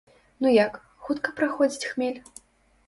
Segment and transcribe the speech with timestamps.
[0.45, 0.73] Ну як,
[1.09, 2.19] хутка праходзіць хмель?